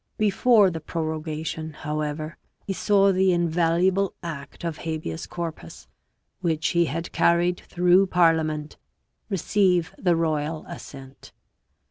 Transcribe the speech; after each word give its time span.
Before 0.17 0.71
the 0.71 0.79
prorogation, 0.79 1.73
however, 1.73 2.39
he 2.65 2.73
saw 2.73 3.11
the 3.11 3.31
invaluable 3.31 4.15
Act 4.23 4.63
of 4.63 4.77
Habeas 4.79 5.27
Corpus, 5.27 5.87
which 6.39 6.69
he 6.69 6.85
had 6.85 7.11
carried 7.11 7.59
through 7.69 8.07
parliament, 8.07 8.77
receive 9.29 9.93
the 9.99 10.15
royal 10.15 10.65
assent. 10.67 11.33